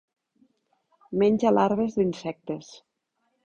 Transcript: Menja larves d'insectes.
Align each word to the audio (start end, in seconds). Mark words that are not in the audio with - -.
Menja 1.23 1.53
larves 1.59 2.01
d'insectes. 2.01 2.77